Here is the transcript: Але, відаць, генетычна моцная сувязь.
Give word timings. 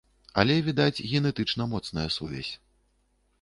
Але, 0.43 0.53
відаць, 0.67 1.03
генетычна 1.11 1.67
моцная 1.75 2.07
сувязь. 2.17 2.51